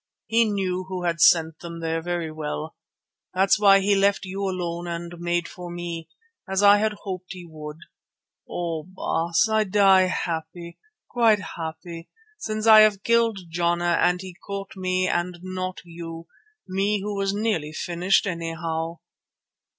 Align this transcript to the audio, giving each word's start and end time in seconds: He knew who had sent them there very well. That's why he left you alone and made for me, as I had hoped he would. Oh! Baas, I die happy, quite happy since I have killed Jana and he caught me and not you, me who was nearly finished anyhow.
He 0.25 0.45
knew 0.45 0.85
who 0.85 1.03
had 1.03 1.21
sent 1.21 1.59
them 1.59 1.79
there 1.79 2.01
very 2.01 2.31
well. 2.31 2.75
That's 3.35 3.59
why 3.59 3.81
he 3.81 3.93
left 3.93 4.25
you 4.25 4.41
alone 4.49 4.87
and 4.87 5.13
made 5.19 5.47
for 5.47 5.69
me, 5.69 6.09
as 6.49 6.63
I 6.63 6.77
had 6.77 6.93
hoped 7.03 7.33
he 7.33 7.45
would. 7.47 7.77
Oh! 8.49 8.81
Baas, 8.83 9.47
I 9.47 9.63
die 9.63 10.07
happy, 10.07 10.79
quite 11.07 11.41
happy 11.55 12.09
since 12.39 12.65
I 12.65 12.79
have 12.79 13.03
killed 13.03 13.41
Jana 13.47 13.99
and 14.01 14.21
he 14.23 14.33
caught 14.47 14.75
me 14.75 15.07
and 15.07 15.37
not 15.43 15.81
you, 15.85 16.25
me 16.67 16.99
who 17.01 17.15
was 17.15 17.31
nearly 17.35 17.71
finished 17.71 18.25
anyhow. 18.25 18.97